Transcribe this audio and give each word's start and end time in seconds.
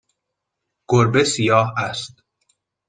گربه 0.89 1.23
سیاه 1.23 1.69
است. 1.77 2.13